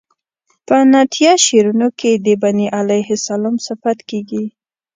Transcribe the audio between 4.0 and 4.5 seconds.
کیږي.